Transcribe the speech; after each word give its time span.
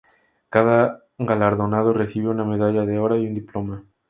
Cada 0.49 1.03
galardonado 1.19 1.93
recibe 1.93 2.29
una 2.29 2.43
medalla 2.43 2.87
de 2.87 2.97
oro 2.97 3.17
y 3.17 3.27
un 3.27 3.35
diploma. 3.35 3.83